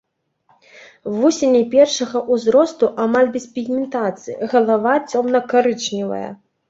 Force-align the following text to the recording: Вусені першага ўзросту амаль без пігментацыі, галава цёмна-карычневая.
Вусені 1.17 1.59
першага 1.73 2.19
ўзросту 2.37 2.85
амаль 3.03 3.29
без 3.37 3.45
пігментацыі, 3.59 4.39
галава 4.55 4.95
цёмна-карычневая. 5.13 6.25